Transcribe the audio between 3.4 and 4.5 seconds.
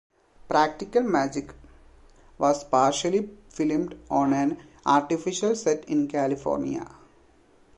filmed on